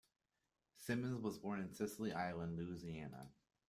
Simmons 0.77 1.21
was 1.21 1.37
born 1.37 1.59
in 1.59 1.71
Sicily 1.75 2.11
Island, 2.11 2.57
Louisiana. 2.57 3.29